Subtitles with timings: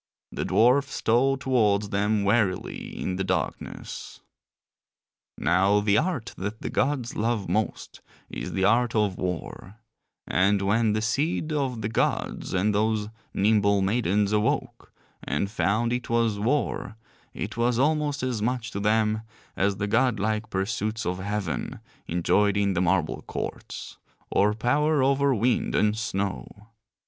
[0.31, 4.19] The dwarfs stole towards them warily in the darkness.
[5.37, 9.75] Now the art that the gods love most is the art of war:
[10.25, 14.91] and when the seed of the gods and those nimble maidens awoke
[15.23, 16.97] and found it was war
[17.35, 19.21] it was almost as much to them
[19.55, 23.99] as the godlike pursuits of heaven, enjoyed in the marble courts;
[24.31, 26.69] or power over wind and snow.